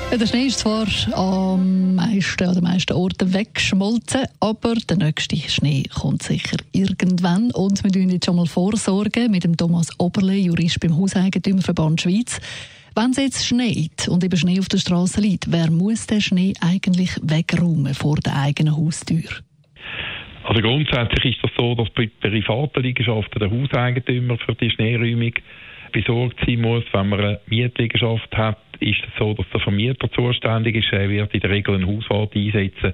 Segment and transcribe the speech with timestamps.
[0.09, 5.83] der Schnee ist zwar am meisten, an den meisten Orten weggeschmolzen, aber der nächste Schnee
[5.93, 7.51] kommt sicher irgendwann.
[7.51, 12.39] Und wir tun jetzt schon mal vorsorgen mit dem Thomas Oberle, Jurist beim Hauseigentümerverband Schweiz.
[12.97, 16.53] Wenn es jetzt schneit und eben Schnee auf der Straße liegt, wer muss den Schnee
[16.61, 19.29] eigentlich wegräumen vor der eigenen Haustür?
[20.43, 25.33] Also grundsätzlich ist das so, dass bei privaten Liegenschaften der Hauseigentümer für die Schneeräumung
[25.91, 26.85] besorgt sein muss.
[26.91, 30.91] Wenn man eine Mietliegenschaft hat, ist es so, dass der Vermieter zuständig ist.
[30.91, 32.93] Er wird in der Regel einen Hauswart einsetzen.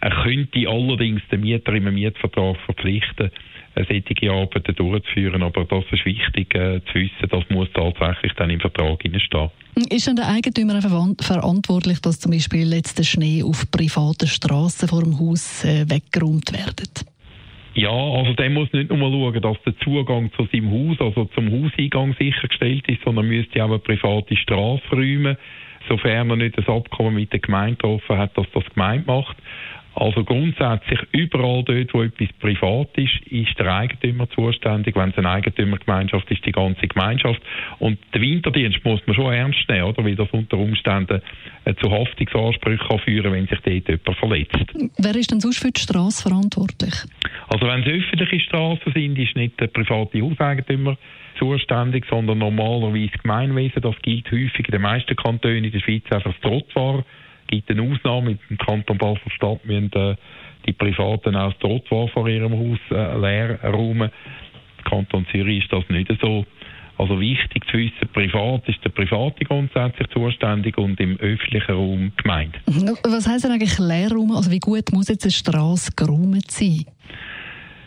[0.00, 3.30] Er könnte allerdings den Mieter im Mietvertrag verpflichten,
[3.76, 5.42] solche Arbeiten durchzuführen.
[5.42, 9.50] Aber das ist wichtig äh, zu wissen, das muss tatsächlich dann im Vertrag stehen.
[9.90, 10.80] Ist denn der Eigentümer
[11.20, 16.52] verantwortlich, dass zum Beispiel jetzt der Schnee auf privaten Straßen vor dem Haus äh, weggeräumt
[16.52, 17.04] wird?
[17.74, 21.50] Ja, also der muss nicht nur schauen, dass der Zugang zu seinem Haus, also zum
[21.52, 25.36] Hauseingang sichergestellt ist, sondern müsste auch eine private Straße räumen,
[25.88, 29.36] sofern er nicht das Abkommen mit der Gemeinde getroffen hat, dass das Gemeinde macht.
[29.94, 34.94] Also grundsätzlich überall dort, wo etwas privat ist, ist der Eigentümer zuständig.
[34.94, 37.42] Wenn es eine Eigentümergemeinschaft ist, die ganze Gemeinschaft.
[37.78, 40.04] Und den Winterdienst muss man schon ernst nehmen, oder?
[40.04, 41.20] Weil das unter Umständen
[41.64, 44.92] äh, zu Haftungsansprüchen kann führen, wenn sich dort jemand verletzt.
[44.96, 46.94] Wer ist denn sonst für die Straße verantwortlich?
[47.48, 50.96] Also wenn es öffentliche Straßen sind, ist nicht der private Hauseigentümer
[51.38, 53.82] zuständig, sondern normalerweise Gemeinwesen.
[53.82, 57.04] Das gilt häufig in den meisten Kantonen in der Schweiz einfach das Trottoir
[57.50, 58.38] gibt eine Ausnahme.
[58.48, 60.16] Im Kanton Basel-Stadt müssen äh,
[60.66, 64.10] die Privaten auch das Trottoir vor ihrem Haus äh, leer räumen.
[64.78, 66.46] Im Kanton Zürich ist das nicht so.
[66.96, 72.60] Also wichtig zu wissen, privat ist der Private grundsätzlich zuständig und im öffentlichen Raum gemeint.
[72.66, 74.32] Was heisst denn eigentlich Leerraum?
[74.32, 76.84] Also wie gut muss jetzt eine Straße geräumt sein?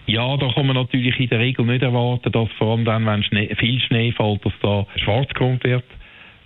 [0.08, 3.24] Ja, da kann man natürlich in der Regel nicht erwarten, dass vor allem dann, wenn
[3.24, 5.86] Schnee, viel Schnee fällt, dass da schwarz geräumt wird.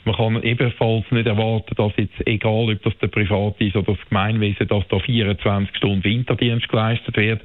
[0.08, 4.08] Man kann ebenfalls nicht erwarten, dass jetzt, egal ob das der Privat ist oder das
[4.08, 7.42] Gemeinwesen, dass da 24 Stunden Winterdienst geleistet wird.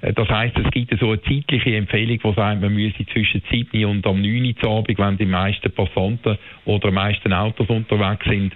[0.00, 3.84] Äh, das heißt, es gibt so eine zeitliche Empfehlung, die sagt, man müsse zwischen 7
[3.84, 8.52] und am 9 Uhr Abend, wenn die meisten Passanten oder die meisten Autos unterwegs sind,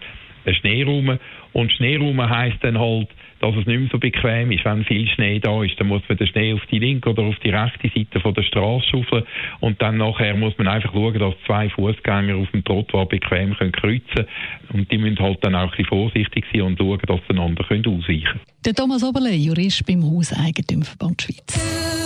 [0.54, 1.18] Schneeraum.
[1.52, 3.08] Und Schneeraum heisst dann halt,
[3.40, 4.64] dass es nicht mehr so bequem ist.
[4.64, 7.36] Wenn viel Schnee da ist, dann muss man den Schnee auf die linke oder auf
[7.44, 9.24] die rechte Seite von der Straße schaufeln
[9.60, 13.72] und dann nachher muss man einfach schauen, dass zwei Fußgänger auf dem Trottoir bequem können
[13.72, 14.26] kreuzen
[14.72, 17.64] und die müssen halt dann auch ein bisschen vorsichtig sein und schauen, dass sie einander
[17.64, 18.40] können ausweichen können.
[18.64, 22.05] Der Thomas Oberle, Jurist beim Hauseigentümerverband Schweiz.